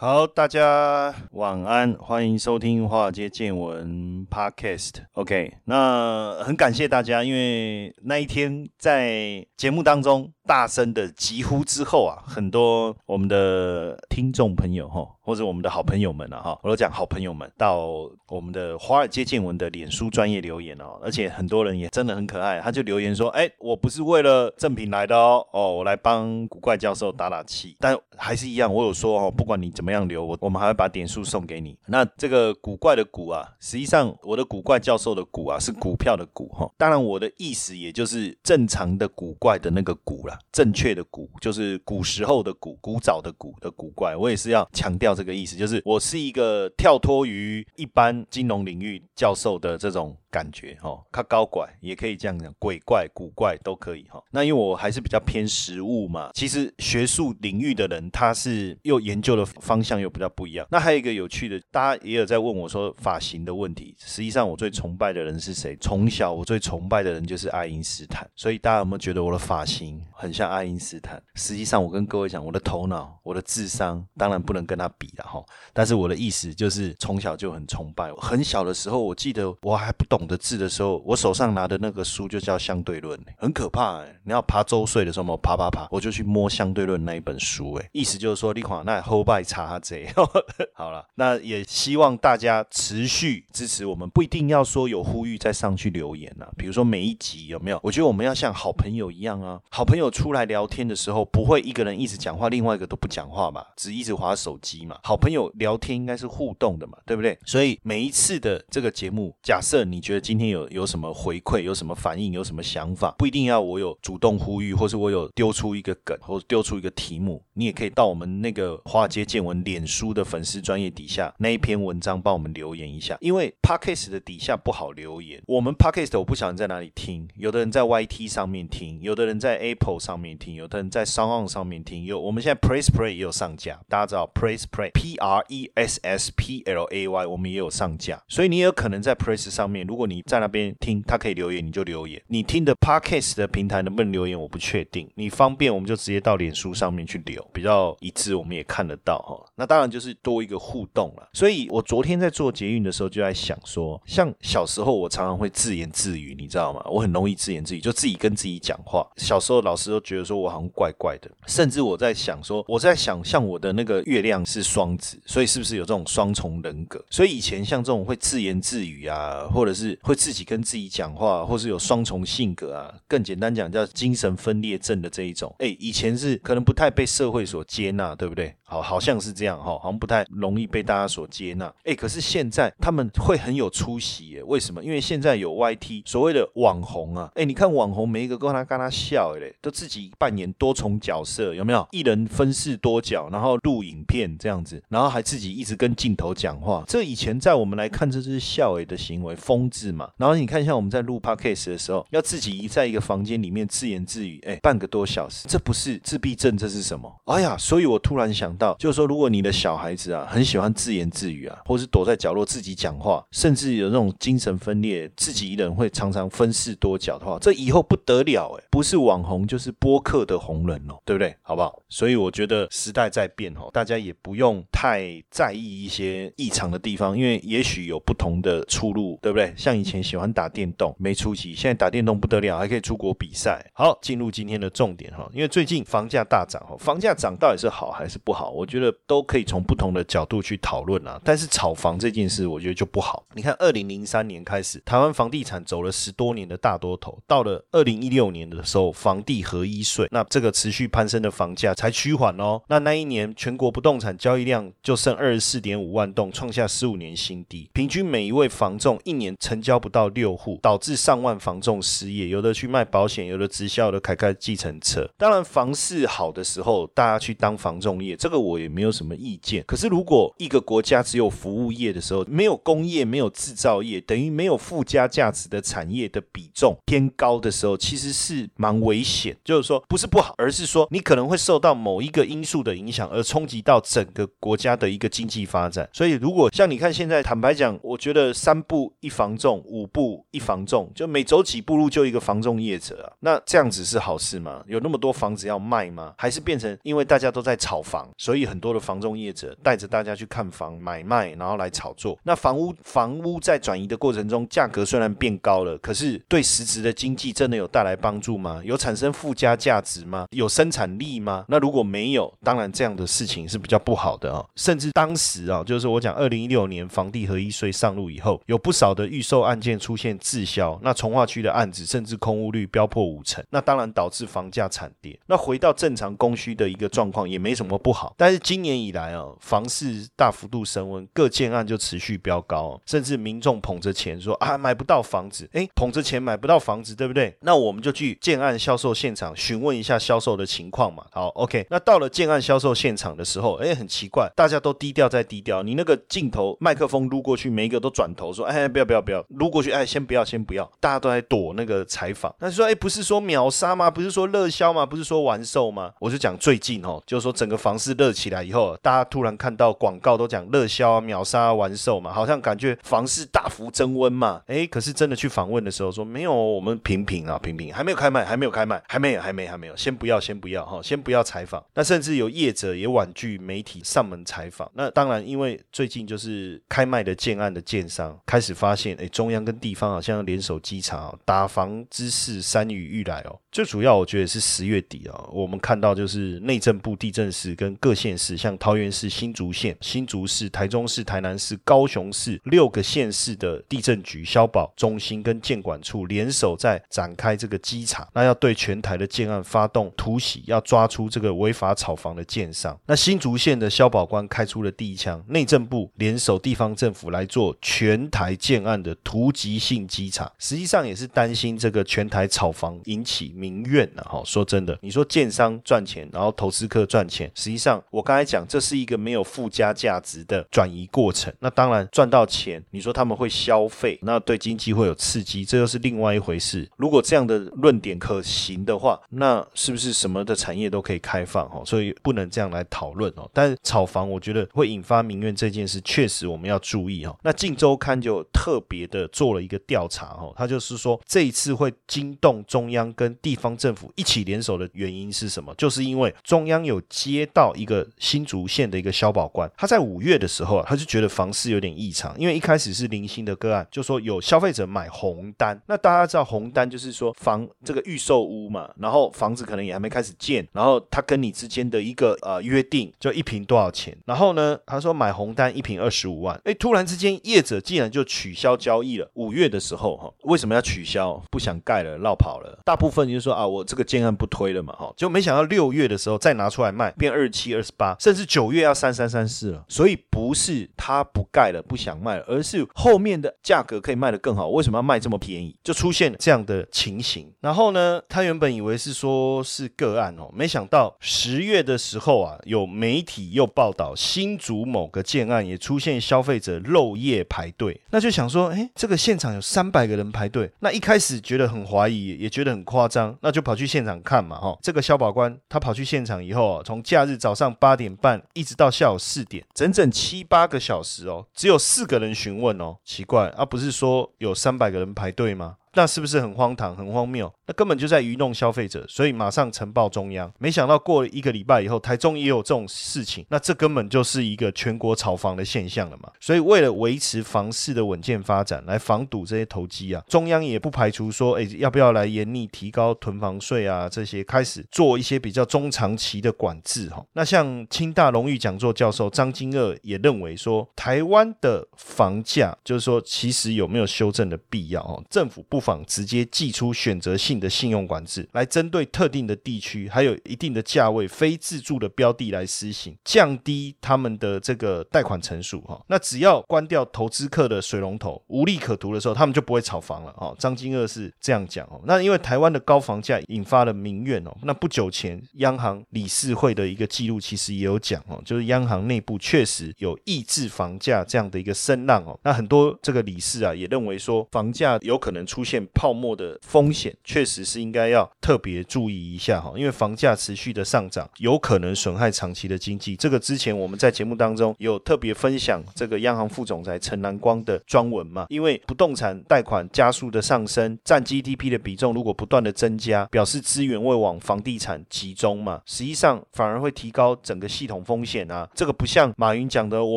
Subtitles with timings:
[0.00, 4.92] 好，大家晚安，欢迎收听《华尔街见闻》Podcast。
[5.14, 17.88] OK，那很感谢大家，因为那一天在节目当中大声的疾呼之后啊，很多我们的听众朋友哈，或者我们的好朋友们啊哈，我都讲好朋友们到
[18.28, 31.74] 我们的《华尔街见闻》的脸书专业留言哦，而且很多人也真的很可爱，他就留言说：“哎，我不是为了赠品来的哦，哦，我来帮古怪教授打打气。”但还是一样，我有说哦，不管你怎么么样留，我我们还会把点数送给你。
[31.86, 50.14] 那这个古怪的古啊，实际上我的古怪教授的古啊是股票的股哈，当然我的意思也就是正常的古怪的那个古啦，正确的古就是古时候的古，古早的古的古怪，我也是要强调这个意思，就是我是一个跳脱于一般金融领域教授的这种。
[50.30, 54.22] 感觉哈，它高怪也可以这样讲，鬼怪、古怪都可以哈。
[54.30, 60.66] 那因为我还是比较偏实物嘛，其实学术领域的人他是又研究的方向又比较不一样。
[60.70, 63.94] 那还有一个有趣的，大家也有在问我说发型的问题。
[63.98, 65.76] 实际上我最崇拜的人是谁？
[65.80, 68.28] 从小我最崇拜的人就是爱因斯坦。
[68.36, 71.22] 所以大家有没有觉得我的发型很像爱因斯坦？
[71.36, 75.42] 实际上我跟各位讲，我的头脑、我的智商当然不能跟他比了哈。
[75.72, 78.12] 但是我的意思就是从小就很崇拜。
[78.14, 80.17] 很小的时候，我记得我还不懂。
[80.18, 84.20] 懂得字的时候，我手上拿的那个书就叫相对论，很可怕哎！
[84.24, 90.12] 你要爬周岁的时候，我爬爬爬，我就去摸相对论那一本书，哎，意思就是说，你看那后拜查贼。
[90.74, 96.50] 好了，那也希望大家持续支持我们，不一定要说有呼吁再上去留言啊。
[96.56, 97.78] 比如说每一集有没有？
[97.84, 104.98] 我觉得我们要像好朋友一样啊，好朋友出来聊天的时候，不会一个人一直讲话，另外一个都不讲话嘛，只一直划手机嘛。
[105.04, 107.38] 好朋友聊天应该是互动的嘛，对不对？
[107.46, 110.07] 所以每一次的这个节目，假设你。
[110.08, 125.42] 觉得今天有有什么回馈，有什么反应，有什么想法，不一定要我有主动呼吁，或是我有丢出一个梗，或丢出一个题目，你也可以到我们那个华尔街见闻脸书的粉丝专业底下那一篇文章帮我们留言一下，因为 podcast 的底下不好留言。
[125.46, 135.44] 我们 podcast 我不晓得在哪里听，有的人在 YT 上面听，有的人在 Apple 上面听，有的人在 Sound 上面听，有我们现在 Press Play 也有上架，大家知道 Press Play P R
[135.48, 142.22] E S S P L A Y 我们也有上架，所以你也有可能在 Press 上面如如果你在那边听，他可以留言，你就留言。
[142.28, 145.10] 你听的 podcast 的平台能不能留言，我不确定。
[145.16, 149.44] 你方便，我们就直接到脸书上面去留，比较一致，我们也看得到哈。
[149.56, 151.28] 那当然就是多一个互动了。
[151.32, 156.80] 所以我昨天在做捷运的时候，就在想说，像小时候我常常会自言自语，你知道吗？
[156.88, 159.04] 我很容易自言自语，就自己跟自己讲话。
[159.16, 167.04] 小时候老师都觉得说我好像怪怪的，甚至我在想说，我在想像我的那个月亮是双子，所以是不是有这种双重人格？
[167.10, 178.54] 所以以前像这种会自言自语啊，或者是会自己跟自己讲话，或是有双重性格啊，更简单讲叫精神分裂症的这一种，哎，以前是可能不太被社会所接纳，对不对？
[178.68, 181.72] 好，好像是这样哈，好像不太容易被大家所接纳。
[181.84, 184.42] 哎，可是现在他们会很有出息耶？
[184.42, 184.84] 为什么？
[184.84, 191.88] 因为现在有 YT 所谓的网红啊，哎，你看网红每一个跟他跟他笑嘞，都自己扮演多重角色，有没有？
[191.92, 196.84] 一人分饰多角，然后录影片这样子，然后还自己一直跟镜头讲话。
[196.86, 200.10] 这以前在我们来看，这是笑哎的行为，疯子嘛。
[200.18, 207.10] 然后你看，像我们在录 podcast 的时候，要自己在一个房间里面自言自语，哎，半个多小时，这不是自闭症，这是什么？
[207.24, 208.57] 哎呀，所以我突然想。
[208.58, 221.34] 到就是说，如果你的小孩子啊很喜欢自言自语啊，或是躲在角落自己讲话，甚至有那种精神分裂，自己一人会常常分饰多角的话，这以后不得了哎，不是网红就是播客的红人哦，对不对？
[221.42, 221.80] 好不好？
[221.88, 229.54] 所以我觉得时代在变哦，大家也不用太在意一些异常的地方，因为也许有不同的出路，对不对？
[229.56, 233.64] 像以前喜欢打电动没出息，现在打电动不得了，还可以出国比赛。
[233.72, 238.47] 好，进入今天的重点哈，因为最近房价大涨哈，房价涨到底是好还是不好？
[238.50, 241.20] 我觉得都可以从不同的角度去讨论啊。
[241.24, 243.24] 但是炒房这件事，我觉得就不好。
[243.34, 252.60] 你看，二零零三年开始，台湾房地产走了十多年的大多头，到了二零一六年的时候，房地合一税，那这个持续攀升的房价才趋缓哦。
[252.68, 265.08] 那那一年全国不动产交易量就剩二十四点五万栋，创下十五年新低，平均每一位房仲一年成交不到六户，导致上万房仲失业，有的去卖保险，有的直销的开开计程车。
[265.16, 269.64] 当然，房市好的时候，大家去当房仲业，这个我也没有什么意见。
[269.66, 279.36] 可是，如果一个国家只有服务业的时候，没有工业，没有制造业，等于没有附加价值的产业的比重偏高的时候，其实是蛮危险。
[279.44, 285.88] 就是说，不是不好，而是说你可能会受到某一个因素的影响，而冲击到整个国家的一个经济发展。
[285.92, 294.62] 所以，如果像你看现在，坦白讲，我觉得三步一房重，五步一房重，就每走几步路就一个房重业者啊，那这样子是好事吗？
[294.66, 296.14] 有那么多房子要卖吗？
[296.16, 302.18] 还是变成因为大家都在炒房，所以很多的房仲业者带着大家去看房买卖，然后来炒作。
[302.24, 308.60] 那房屋房屋在转移的过程中，价格虽然变高了，可是对实质的经济真的有带来帮助吗？
[308.62, 310.26] 有产生附加价值吗？
[310.32, 311.46] 有生产力吗？
[311.48, 314.44] 那如果没有，当然这样的事情是比较不好的啊。
[314.56, 325.18] 甚至当时啊，就是我讲二零一六年房地合一税上路以后，有不少的预售案件出现滞销，那从化区的案子甚至空屋率飙破五成，那当然导致房价惨跌。
[325.24, 337.34] 那回到正常供需的一个状况也没什么不好，但是今年以来啊，房市大幅度升温，各建案就持续飙高，甚至民众捧着钱说啊买不到房子，哎捧着钱买不到房子，对不对？
[337.42, 341.04] 那我们就去建案销售现场询问一下销售的情况嘛。
[341.12, 352.34] 好，OK，那到了建案销售现场的时候，哎很奇怪，大家都低调在低调，你那个镜头麦克风撸过去，每一个都转头说，哎不要不要不要撸过去，哎先不要先不要，大家都在躲那个采访。
[352.40, 353.88] 那说哎不是说秒杀吗？
[353.88, 354.84] 不是说热销吗？
[354.84, 355.92] 不是说完售吗？
[356.00, 364.42] 我就讲最近哦，就是说整个房市热起来以后，大家突然看到广告都讲热销啊、秒杀、完售嘛，好像感觉房市大幅增温嘛。
[364.46, 371.64] 哎，可是真的去访问的时候说没有，我们平平啊，平平还没有开卖，还没有开卖，还没有，还没，还没有，先不要，先不要哈，先不要采访。
[371.74, 374.70] 那甚至有业者也婉拒媒体上门采访。
[374.74, 383.38] 那当然，因为最近就是开卖的建案的建商开始发现，哎，中央跟地方好像联手稽查，打房之势山雨欲来哦。
[383.50, 402.78] 最主要我觉得是十月底啊，我们看到就是内政部地震室跟各各县市，像桃园市、新竹县、新竹市、台中市、台南市、高雄市六个县市的地震局、消保中心跟建管处联手在展开这个稽查，那要对全台的建案发动突袭，要抓出这个违法炒房的建商。
[402.84, 413.58] 那新竹县的消保官开出了第一枪，内政部联手地方政府来做全台建案的突击性稽查，实际上也是担心这个全台炒房引起民。
[413.68, 414.02] 怨呢？
[414.04, 421.32] 哈，说真的，你说建商赚钱，然后投资客赚钱，实际上我刚才讲，这是一个没有附加价值的转移过程。
[421.40, 426.68] 那当然赚到钱，你说他们会消费，那对经济会有刺激，这又是另外一回事。
[426.76, 431.46] 如果这样的论点可行的话，那是不是什么的产业都可以开放？
[431.46, 433.26] 哦，所以不能这样来讨论哦。
[433.32, 437.16] 但炒房，我觉得会引发民怨这件事，确实我们要注意哈。
[437.22, 443.38] 那《镜周刊》就特别的做了一个调查哈，他就是说这一次会惊动中央跟地。
[443.38, 445.54] 方政府一起联手的原因是什么？
[445.56, 455.60] 就是因为中央有接到一个新竹县的一个消保官，他在五月的时候啊，他就觉得房市有点异常，因为一开始是零星的个案，就说有消费者买红单。
[455.66, 463.96] 那大家知道红单就是说房这个预售屋嘛，然后房子可能也还没开始建，然后他跟你之间的一个呃约定，就一平多少钱？
[464.04, 469.10] 然后呢，他说买红单一平二十五万，哎，突然之间业者竟然就取消交易了。
[469.14, 471.22] 五月的时候哈，为什么要取消？
[471.30, 472.60] 不想盖了，绕跑了。
[472.64, 473.38] 大部分就是说。
[473.38, 479.64] 啊，我这个建案不推了嘛，哈，就没想到六月的时候再拿出来卖，变二十七、二十八，甚至九月要三三三四了。
[479.68, 484.48] 所以不是他不盖了，不想卖了，而是后面的价格可以卖得更好。
[484.48, 485.54] 为什么要卖这么便宜？
[485.62, 487.30] 就出现这样的情形。
[487.40, 503.16] 然后呢，他原本以为是说是个案哦，没想到十月的时候啊，有媒体又报道新竹某个建案也出现消费者漏夜排队，那就想说，哎，这个现场有三百个人排队，那一开始觉得很怀疑，也觉得很夸张。
[503.20, 515.56] 那就跑去现场看嘛，哈，这个消保官他跑去现场以后啊，从假日早上八点半一直到下午四点，整整七八个小时哦，只有四个人询问哦，奇怪啊，不是说有三百个人排队吗？
[515.74, 517.32] 那是不是很荒唐、很荒谬？
[517.46, 520.32] 那根本就在愚弄消费者，所以马上呈报中央。
[520.38, 526.10] 没想到过了一个礼拜以后，台中也有这种事情，那这根本就是一个全国炒房的现象了嘛。
[526.20, 533.88] 所以为了维持房市的稳健发展，来防堵这些投机啊，中央也不排除说，哎，要不要来严厉提高囤房税啊？
[533.88, 537.04] 这些开始做一些比较中长期的管制哈。
[537.12, 545.02] 那像清大荣誉讲座教授张金二也认为说，台湾的房价就是说，其实有没有修正的必要哦？
[545.08, 555.82] 政府不不妨直接寄出选择性的信用管制，来针对特定的地区，还有一定的价位非自住的标的来施行，降低他们的这个贷款成数哈。
[555.88, 560.32] 那只要关掉投资客的水龙头，无利可图的时候，他们就不会炒房了哦。
[560.38, 561.80] 张金二是这样讲哦。
[561.86, 564.30] 那因为台湾的高房价引发了民怨哦。
[564.44, 572.16] 那不久前央行理事会的一个记录其实也有讲哦，就是央行内部确实有抑制房价这样的一个声浪哦。
[572.22, 579.52] 那很多这个理事啊也认为说，房价有可能出现泡沫的风险，确实是应该要特别注意一下哈。
[579.56, 582.94] 因为房价持续的上涨，有可能损害长期的经济。
[582.96, 588.26] 这个之前我们在节目当中有特别分享这个央行副总裁陈南光的专文嘛。
[588.28, 598.48] 因为不动产贷款加速的上升，占 GDP 的比重如果不断的增加，表示资源会往房地产集中嘛，实际上反而会提高整个系统风险啊。
[598.54, 599.96] 这个不像马云讲的，我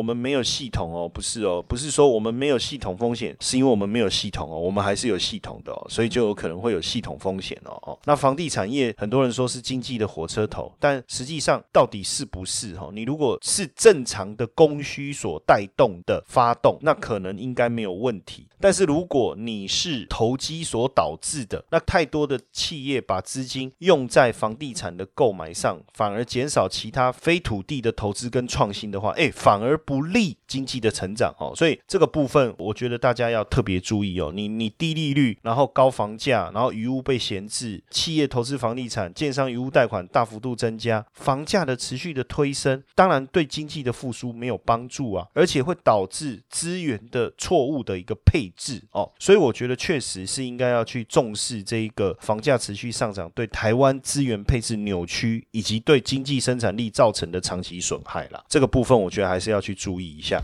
[0.00, 7.72] 们没有系统哦，不是哦，不是说我们没有系统风险，是因为我们没有系统哦，我们还是有系统统的哦，所以就有可能会有系统风险哦。
[7.82, 12.88] 哦，那房地产业很多人说是经济的火车头，但实际上到底是不是哈？
[12.92, 18.46] 你如果是正常的供需所带动的发动，那可能应该没有问题。
[18.60, 31.52] 但是如果你是投机所导致的，那太多的企业把资金用在房地产的购买上，反而减少其他非土地的投资跟创新的话，哎，反而不利经济的成长哦。
[31.56, 34.30] 所以这个部分，我觉得大家要特别注意哦。
[34.32, 48.52] 你你低利率，然后高房价，然后余屋被闲置，企业投资房地产，建商余屋贷款大幅度增加，房价的持续的推升，当然对经济的复苏没有帮助啊，而且会导致资源的错误的一个配。
[48.54, 58.44] 置哦，所以我觉得确实是应该要去重视这一个房价持续上涨对台湾资源配置扭曲以及对经济生产力造成的长期损害了。
[58.48, 60.40] 这个部分我觉得还是要去注意一下。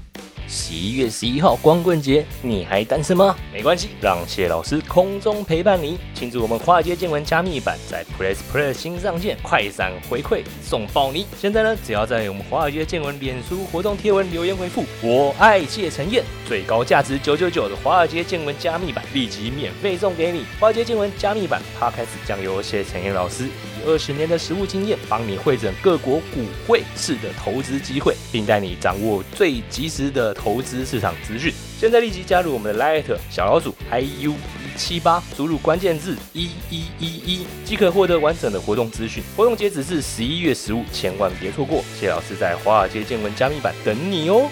[0.48, 3.36] 十一月十一号光棍节，你还单身吗？
[3.52, 11.26] 没关系，让谢老师空中陪伴你，庆祝我们华尔街见闻加密版在 Press Plus 新上线，快闪回馈送爆你！
[11.38, 20.44] 现在呢，只要在我们华尔街见闻脸书活动贴文留言回复“我爱谢承彦”，最高价值九九九的华尔街见闻加密版立即免费送给你。
[20.58, 30.28] 华尔街见闻加密版 Podcast 将由谢承彦老师以二十年的实务经验，帮你会诊各国股汇市的投资机会，并带你掌握最及时的。
[30.38, 34.34] 投资市场资讯，现在立即加入我们的 Light 小老鼠 iu
[34.78, 39.22] 七八，输入关键字一一一一，即可获得完整的活动资讯。
[39.36, 41.82] 活动截止至十一月十五，千万别错过。
[41.98, 44.48] 谢老师在华尔街见闻加密版等你哦。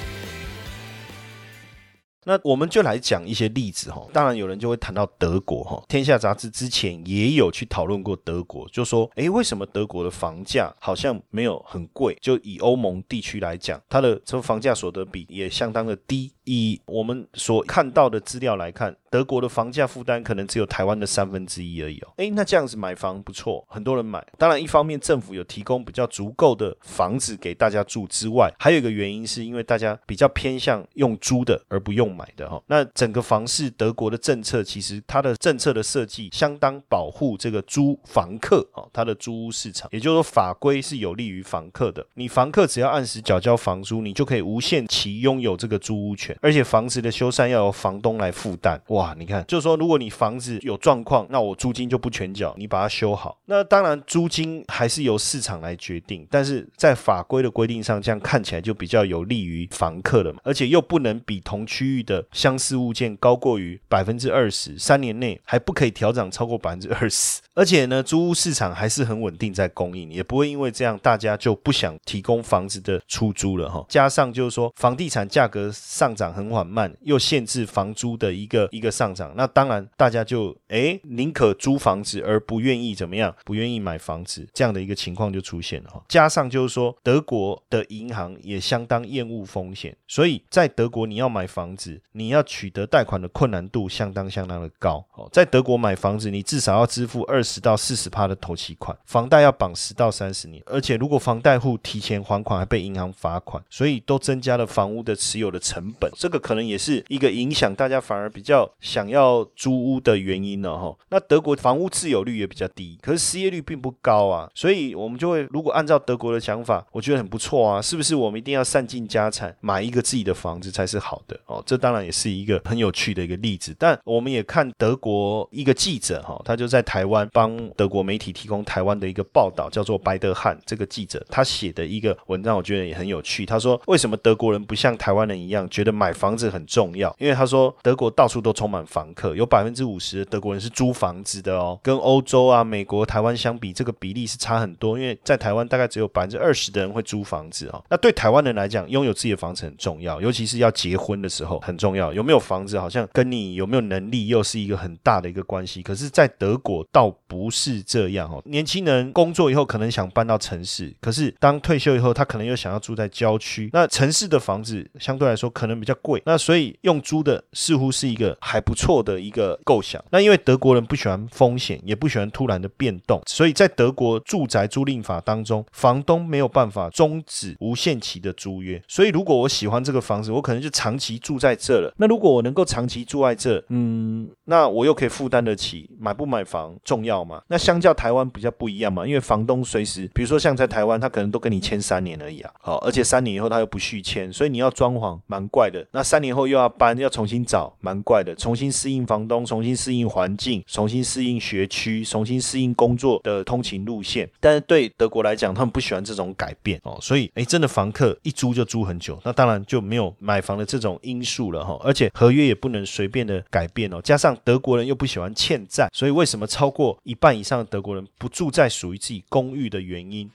[2.29, 12.19] 那我们就来讲一些例子哈，当然有人就会谈到德国哈，天下杂志之前也有去讨论过德国，就说，诶，为什么德国的房价好像没有很贵？
[12.21, 16.33] 就以欧盟地区来讲，它的这房价所得比也相当的低。
[16.47, 22.09] 以我们所看到的资料来看，德国的房价负担可能只有台湾的三分之一而已哦。
[22.17, 24.27] 诶，那这样子买房不错，很多人买。
[24.39, 32.07] 当然，一方面政府有提供比较足够的房子给大家住之外，还有一个原因是因为大家比较偏向用租的而不用。
[32.17, 42.07] 买的哈，那整个房市德国的政策其实它的政策的设计相当保护这个租房客哦，它的租屋市场，也就是说法规是有利于房客的。
[42.15, 48.81] 你房客只要按时缴交房租，你就可以无限期拥有这个租屋权，而且房子的修缮要由房东来负担。
[48.89, 53.37] 哇，你看，就是说如果你房子有状况，那我租金就不全缴，你把它修好。
[53.45, 62.07] 那当然租金还是由市场来决定，但是在法规的规定上，这样看起来就比较有利于房客了嘛，而且又不能比同区域。
[62.07, 73.85] 的相似物件高过于百分之二十，三年内还不可以调涨超过百分之二十，而且呢，租屋市场还是很稳定在供应，也不会因为这样大家就不想提供房子的出租了哈。
[73.89, 86.03] 加上就是说，房地产价格上涨很缓慢，又限制房租的一个一个上涨，那当然大家就哎宁可租房子而不愿意怎么样，不愿意买房子这样的一个情况就出现了。
[86.09, 92.01] 加上就是说，德国的银行也相当厌恶风险，所以在德国你要买房子。
[92.13, 106.11] 你要取得贷款的困难度相当相当的高哦，在德国买房子，你至少要支付二十到四十趴的头期款，房贷要绑十到三十年，而且如果房贷户提前还款，还被银行罚款，所以都增加了房屋的持有的成本。
[106.17, 110.97] 这个可能也是一个影响大家反而比较想要租屋的原因了哈。
[111.11, 118.17] 那德国房屋自有率也比较低，可是失业率并不高啊，所以我们就会如果按照德国的想法，我觉得很不错啊，是不是？
[118.17, 121.63] 我们一定要散尽家产买一个自己的房子才是好的哦？
[121.67, 123.77] 这当然也是一个很有趣的一个例子。
[123.79, 133.45] 但我们也看德国一个记者哈，他就在台湾帮德国媒体提供台湾的一个报道，叫做白德汉这个记者他写的一个文章，我觉得也很有趣。
[133.45, 137.13] 他说为什么德国人不像台湾人一样觉得买买房子很重要？
[137.19, 144.97] 因为他说德国到处都充满房客，有百分之五十的德国人是租房子的哦，跟欧洲啊、美国、台湾相比，这个比例是差很多。
[144.97, 147.83] 因为在台湾大概只有百分之二十的人会租房子哦。
[147.91, 152.13] 那对台湾人来讲，拥有自己的房子很重要，尤其是要结婚的时候很重要。
[152.13, 155.83] 有没有房子，好像跟你有没有能力又是一个很大的一个关系。
[155.83, 158.41] 可是，在德国倒不是这样哦。
[158.45, 163.69] 年轻人工作以后可能想搬到城市，可是当退休以后，他可能又想要住在郊区。
[163.73, 170.03] 那城市的房子相对来说可能比较贵，那所以用租的似乎是一个还不错的一个构想。
[170.11, 178.81] 那因为德国人不喜欢风险，也不喜欢突然的变动，所以在德国住宅租赁法当中，房东没有办法终止无限期的租约。
[178.87, 181.93] 所以如果我喜欢这个房子，我可能就长期住在这了。
[181.97, 187.43] 那如果我能够长期住在这，嗯，那我又可以负担得起，买不买房重要吗？
[187.49, 195.76] 那相较台湾比较不一样嘛，因为房东随时，比如说像在台湾，他可能都跟你签三年而已啊，好，而且三年以后他又不续签，所以你要装潢蛮怪的。
[195.91, 204.29] 那三年后又要搬，要重新找，蛮怪的，重新适应房东，重新适应环境，重新适应学区，重新适应工作的通勤路线。
[204.41, 220.31] 但是对德国来讲，他们不喜欢这种改变哦，所以哎，真的房客一租就租很久，那当然就没有买房的这种因素了哈，而且合约也不能随便的改变哦，加上德国人又不喜欢欠债，所以为什么超过一半以上的德国人不住在属于自己公寓的原因？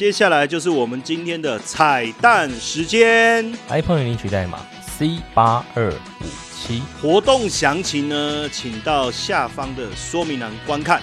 [0.00, 6.24] 接下来就是我们今天的彩蛋时间，iPhone 领取代码 C 八二五
[6.56, 11.02] 七，活动详情呢，请到下方的说明栏观看。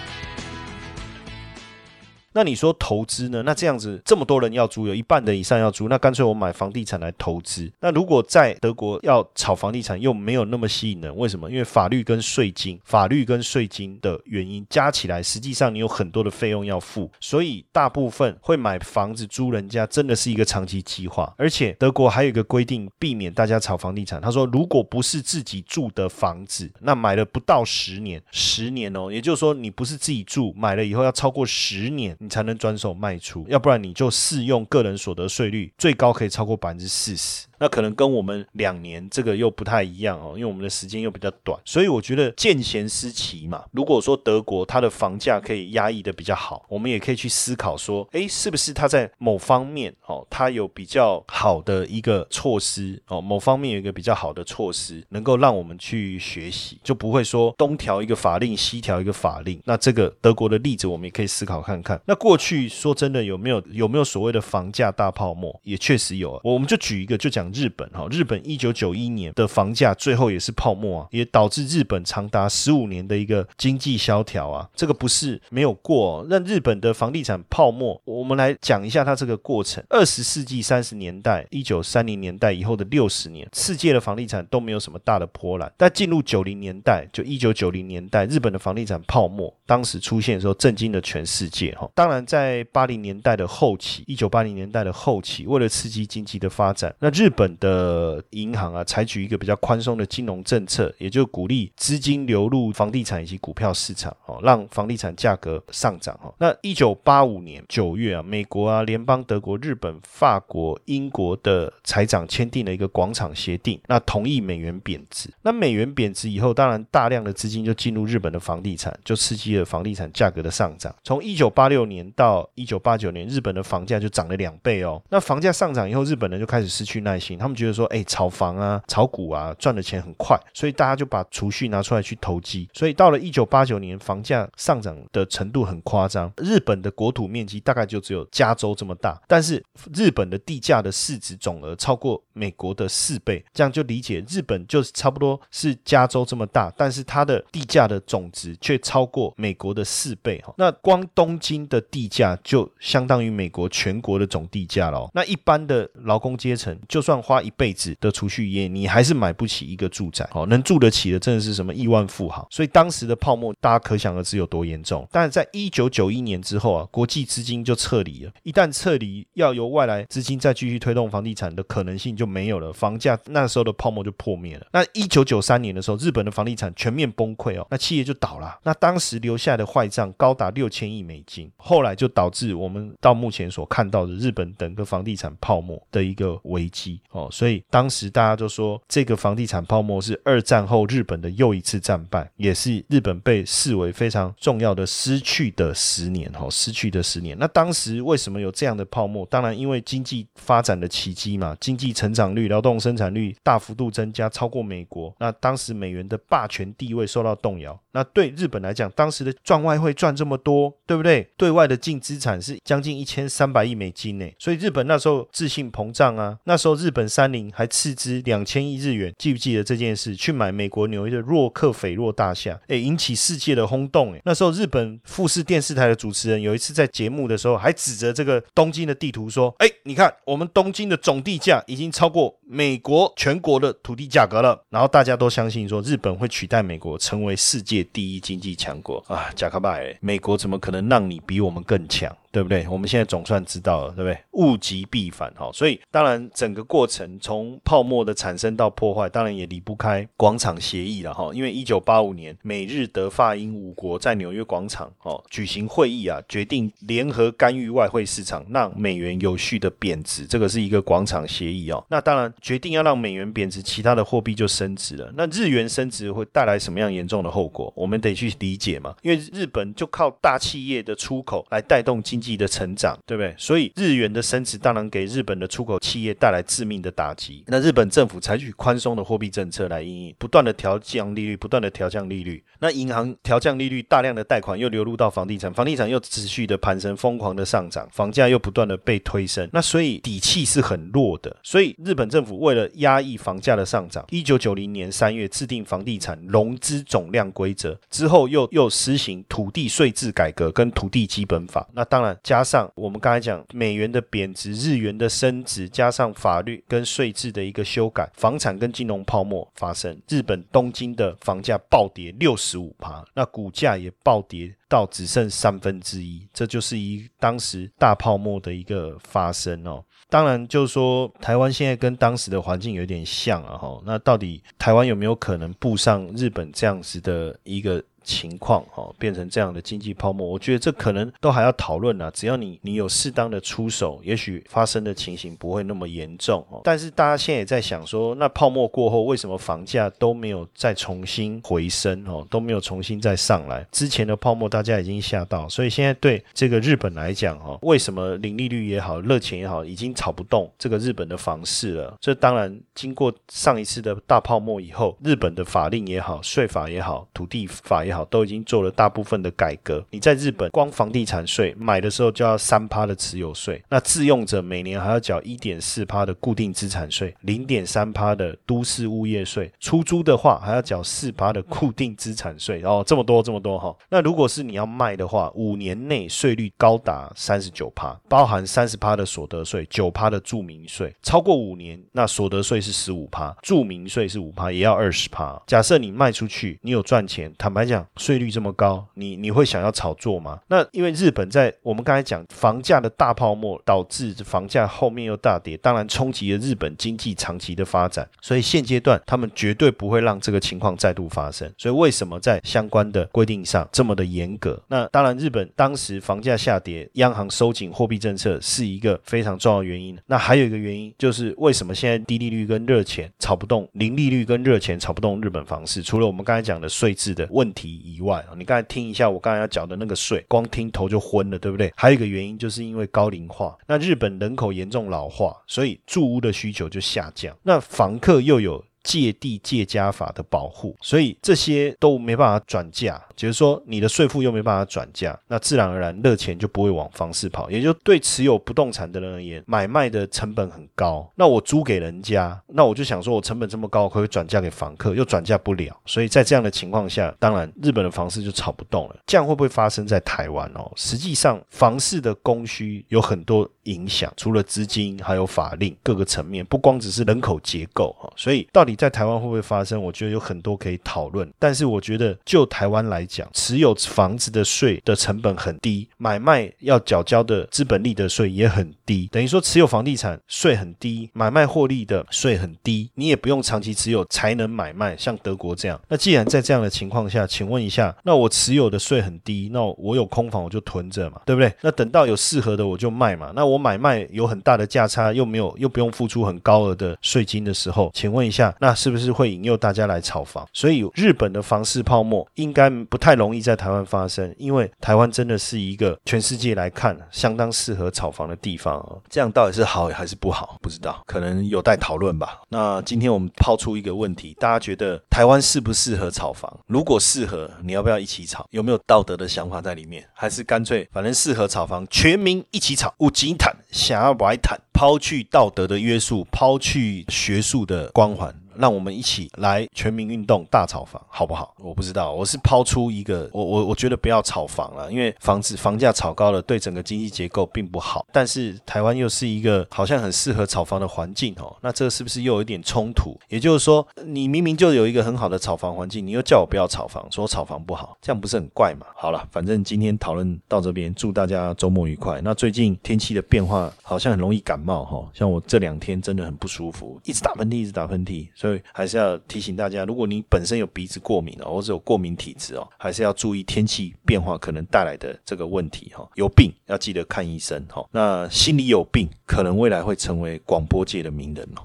[2.38, 3.42] 那你说投资呢？
[3.42, 7.68] 那这样子这么多人要租，有一半的以上要租，那干脆我买房地产来投资。
[7.80, 11.50] 那如果在德国要炒房地产又没有那么吸引人，为什么？
[11.50, 21.34] 因为法律跟税金，法律跟税金的原因加起来，实际上你有很多的费用要付，所以大部分会买房子租人家，真的是一个长期计划。
[21.40, 24.22] 而且德国还有一个规定，避免大家炒房地产。
[24.22, 32.16] 他说，如果不是自己住的房子，那买了不到十年，十年哦，也就是说你不是自己住，买了以后要超过十年。
[32.28, 37.48] 你才能转手卖出，要不然你就适用个人所得税率，最高可以超过百分之四十。
[37.60, 43.64] 那可能跟我们两年这个又不太一样哦，因为我们的时间又比较短，所以我觉得见贤思齐嘛。
[43.72, 59.60] 如果说德国它的房价可以压抑的比较好，我们也可以去思考说，哎，是不是它在某方面哦，它有比较好的一个措施哦，某方面有一个比较好的措施，能够让我们去学习，就不会说东调一个法令，西调一个法令。
[59.66, 62.00] 那这个德国的例子，我们也可以思考看看。
[62.06, 65.60] 那过去说真的有没有有没有所谓的房价大泡沫？
[65.64, 66.42] 也确实有啊。
[66.44, 67.47] 我们就举一个，就讲。
[67.52, 76.26] 日本哈，日本一九九一年的房价最后也是泡沫啊，也导致日本长达十五年的一个经济萧条啊，这个不是没有过。
[76.30, 79.84] 那日本的房地产泡沫，我们来讲一下它这个过程。
[79.90, 85.72] 二十世纪三十年代，一九三零年代以后的六十年，世界的房地产都没有什么大的波澜。
[85.78, 91.90] 但进入九零年代，就一九九零年代，日本的房地产泡沫当时出现的时候，震惊了全世界哈。
[91.94, 106.18] 当然，在八零年代的后期，一九八零年代的后期，为了刺激经济的发展，那日本的银行啊，采取一个比较宽松的金融政策，也就鼓励资金流入房地产以及股票市场，哦，让房地产价格上涨。
[106.18, 115.30] 哈，那一九八五年九月啊，美国啊，联邦德国、日本、法国、英国的财长签订了一个广场协定，那同意美元贬值。
[115.44, 120.94] 那美元贬值以后，当然大量的资金就进入日本的房地产，就刺激了房地产价格的上涨。
[121.04, 125.02] 从一九八六年到一九八九年，日本的房价就涨了两倍哦。
[125.10, 132.70] 那房价上涨以后，日本人就开始失去耐心，他们觉得说，哎，炒房啊，炒股啊，赚的钱很快，所以大家就把储蓄拿出来去投机。
[132.72, 136.32] 所以到了一九八九年，房价上涨的程度很夸张。
[136.38, 139.64] 日本的国土面积大概就只有加州这么大，但是
[139.96, 150.54] 日本的地价的市值总额超过美国的四倍，这样就理解日本就是差不多是加州这么大，但是它的地价的总值却超过美国的四倍哈。
[150.58, 155.10] 那光东京的地价就相当于美国全国的总地价了。
[155.14, 160.28] 那一般的劳工阶层，就算算花一辈子的储蓄业，你还是买不起一个住宅。
[160.34, 162.48] 哦，能住得起的真的是什么亿万富豪。
[162.52, 165.08] 所以当时的泡沫，大家可想而知有多严重。
[165.12, 168.32] 但是在一九九一年之后啊，国际资金就撤离了。
[168.44, 174.68] 一旦撤离，要由外来资金再继续推动房地产的可能性就没有了，房价那时候的泡沫就破灭了。
[174.72, 178.60] 那一九九三年的时候，日本的房地产全面崩溃哦，那企业就倒了。
[178.64, 187.28] 那当时留下的坏账高达六千亿美金，后来就导致我们到目前所看到的日本整个房地产泡沫的一个危机哦。
[187.32, 197.38] 所以当时大家就说，这个房地产泡沫是二战后日本的又一次战败，也是日本被视为非常重要的失去的十年哈，失去的十年。
[197.40, 199.26] 那当时为什么有这样的泡沫？
[199.30, 205.14] 当然因为经济发展的奇迹嘛，经济成长率、劳动生产率大幅度增加，超过美国。
[205.20, 207.80] 那当时美元的霸权地位受到动摇。
[207.92, 211.28] 那对日本来讲，当时的赚外汇赚这么多，对不对？
[211.36, 214.26] 对外的净资产是将近一千三百亿美金呢。
[214.38, 216.38] 所以日本那时候自信膨胀啊。
[216.44, 220.16] 那时候日本三菱还斥资两千亿日元，记不记得这件事？
[220.16, 224.16] 去买美国纽约的洛克斐洛大厦，哎，引起世界的轰动。
[224.16, 237.84] 哎，那时候日本富士电视台的主持人有一次在节目的时候，还指着这个东京的地图说：“哎，你看我们东京的总地价已经超过美国全国的土地价格了。”然后大家都相信说，日本会取代美国成为世界。
[237.94, 242.16] 第一经济强国啊，贾克拜，美国怎么可能让你比我们更强？
[242.38, 242.68] 对不对？
[242.70, 244.16] 我们现在总算知道了，对不对？
[244.34, 251.32] 物极必反哈，所以当然整个过程从泡沫的产生到破坏，当然也离不开广场协议了哈。
[251.34, 260.28] 因为一九八五年，美日德法英五国在纽约广场哦举行会议啊，决定联合干预外汇市场，让美元有序的贬值。
[260.28, 261.84] 这个是一个广场协议哦。
[261.90, 265.12] 那当然决定要让美元贬值，其他的货币就升值了。
[265.18, 267.74] 那日元升值会带来什么样严重的后果？
[267.76, 268.94] 我们得去理解嘛。
[269.02, 272.27] 因为日本就靠大企业的出口来带动经济。
[272.36, 273.34] 的成长，对不对？
[273.38, 277.44] 所以日元的升值当然给日本的出口企业带来致命的打击。
[277.48, 282.44] 那日本政府采取宽松的货币政策来应应，不断的调降利率，不断的调降利率。
[282.60, 289.48] 那银行调降利率，大量的贷款又流入到房地产，房地产又持续的攀升，疯狂的上涨，房价又不断的被推升。
[289.54, 291.36] 那所以底气是很弱的。
[291.44, 301.68] 所以日本政府为了压抑房价的上涨，一九九零年三月制定房地产融资总量规则，之后又又实行土地税制改革跟土地基本法。
[301.74, 302.07] 那当然。
[302.24, 319.84] 加上我们刚才讲美元的贬值、日元的升值，加上法律跟税制的一个修改，房产跟金融泡沫发生，日本东京的房价暴跌六十五趴，那股价也暴跌到只剩三分之一，这就是一当时大泡沫的一个发生哦。
[320.10, 327.84] 当然，就是说台湾现在跟当时的环境有点像啊，哈，那到底台湾有没有可能步上日本这样子的一个？
[328.08, 332.10] 情况哦变成这样的经济泡沫，我觉得这可能都还要讨论呢。
[332.14, 336.62] 只要你你有适当的出手，也许发生的情形不会那么严重哦。
[336.64, 343.68] 但是大家现在也在想说，那泡沫过后为什么房价都没有再重新回升哦，都没有重新再上来？
[343.74, 351.98] 之前的泡沫大家已经吓到，所以现在对这个日本来讲哦，为什么零利率也好，热钱也好，已经炒不动这个日本的房市了？
[352.00, 357.97] 这当然经过上一次的大泡沫以后，日本的法令也好，税法也好，土地法也好。
[358.06, 359.84] 都已经做了大部分的改革。
[359.90, 372.62] 你在日本，光房地产税买的时候就要三趴的持有税，那自用者每年还要缴一点四趴的固定资产税，零点三趴的都市物业税，出租的话还要缴四趴的固定资产税。
[372.64, 373.76] 哦，这么多这么多哈。
[373.90, 380.94] 那如果是你要卖的话，五年内税率高达三十九趴，包含三十趴的所得税，九趴的住民税。
[381.02, 385.42] 超过五年，那所得税是十五趴，住民税是五趴，也要二十趴。
[385.48, 387.87] 假设你卖出去，你有赚钱，坦白讲。
[387.96, 390.40] 税率这么高，你你会想要炒作吗？
[390.48, 398.08] 那因为日本在我们刚才讲房价的大泡沫，导致房价后面又大跌，当然冲击了日本经济长期的发展。
[398.22, 401.52] 所以现阶段他们绝对不会让这个情况再度发生。
[401.58, 404.62] 所以为什么在相关的规定上这么的严格？
[404.68, 409.98] 那当然，日本当时房价下跌，央行收紧货币政策是一个非常重要的原因。
[410.08, 415.82] 那还有一个原因就是为什么现在低利率跟热钱炒不动，零利率跟热钱炒不动日本房市？
[415.82, 417.77] 除了我们刚才讲的税制的问题。
[417.78, 421.72] 以外啊，你刚才听一下我刚才要缴的那个税，光听头就昏了，对不对？
[421.76, 428.64] 还有一个原因就是因为高龄化，那日本人口严重老化，所以住屋的需求就下降，那房客又有。
[428.88, 448.96] 借地借家法的保护，所以这些都没办法转嫁，就是说你的税负又没办法转嫁，那自然而然热钱就不会往房市跑，也就对持有不动产的人而言，买卖的成本很高，那我租给人家，那我就想说我成本这么高，可以转嫁给房客，又转嫁不了，所以在这样的情况下，当然日本的房市就炒不动了。
[449.06, 450.72] 这样会不会发生在台湾哦？
[450.78, 458.10] 实际上房市的供需有很多影响，除了资金，还有法令各个层面，不光只是人口结构哈。
[458.16, 459.82] 所以到底在台湾会不会发生？
[459.82, 461.30] 我觉得有很多可以讨论。
[461.40, 475.80] 但是我觉得就台湾来讲，持有房子的税的成本很低，买卖要缴交的资本利得税也很低，等于说持有房地产税很低，买卖获利的税很低，你也不用长期持有才能买卖，像德国这样。
[475.88, 481.52] 那既然在这样的情况下，请问一下，那我持有的税很低，那我有空房我就囤着嘛，对不对？
[481.62, 483.32] 那等到有适合的我就卖嘛。
[483.36, 490.48] 那我买卖有很大的价差，又没有又不用付出很高额的税金的时候，请问一下，那是不是会引诱大家来炒房？
[490.54, 498.96] 所以日本的房市泡沫应该不太容易在台湾发生，因为台湾真的是一个全世界来看相当适合炒房的地方啊。
[499.10, 500.58] 这样到底是好还是不好？
[500.62, 502.42] 不知道，可能有待讨论吧。
[502.50, 506.52] 那今天我们抛出一个问题，大家觉得台湾适不适合炒房？
[506.68, 508.46] 如果适合，你要不要一起炒？
[508.52, 510.06] 有没有道德的想法在里面？
[510.14, 512.94] 还是干脆反正适合炒房，全民一起炒？
[513.00, 518.34] 五金坦想要白坦，抛去道德的约束，抛去学术的光环。
[518.60, 521.54] 让我们一起来全民运动大炒房，好不好？
[521.60, 528.06] 我不知道，我是抛出一个，我我我觉得不要炒房了，因为房子房价炒高了，对整个经济结构并不好。
[528.12, 533.18] 但是台湾又是一个好像很适合炒房的环境哦，那这是不是又有一点冲突？
[533.30, 538.86] 也就是说，你明明就有一个很好的炒房环境，你又叫我不要炒房，说炒房不好，这样不是很怪吗？
[538.96, 542.20] 好了，反正今天讨论到这边，祝大家周末愉快。
[542.24, 548.28] 那最近天气的变化好像很容易感冒哈，像我这两天真的很不舒服，一直打喷嚏，一直打喷嚏。
[548.74, 556.08] 还是要提醒大家，如果你本身有鼻子过敏哦，或者有过敏体质哦，还是要注意天气变化可能带来的这个问题哈。
[556.16, 557.86] 有病要记得看医生哈。
[557.92, 561.62] 那心里有病，可能未来会成为广播界的名人哦。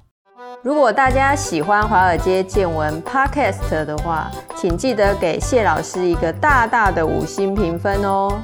[0.63, 8.41] 如果大家喜欢华尔街见闻 Podcast 的话，请记得给谢老师一个大大的五星评分哦。